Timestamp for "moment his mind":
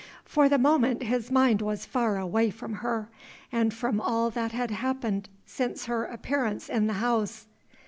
0.57-1.61